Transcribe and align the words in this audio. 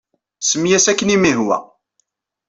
Semmi-as 0.41 0.85
akken 0.91 1.09
ay 1.09 1.15
am-yehwa. 1.19 1.57